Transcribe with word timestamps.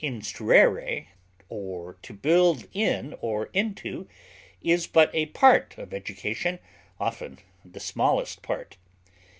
instruere, 0.03 1.05
to 1.47 2.11
build 2.23 2.65
in 2.73 3.13
or 3.21 3.51
into) 3.53 4.07
is 4.59 4.87
but 4.87 5.13
a 5.13 5.27
part 5.27 5.77
of 5.77 5.93
education, 5.93 6.57
often 6.99 7.37
the 7.63 7.79
smallest 7.79 8.41
part. 8.41 8.77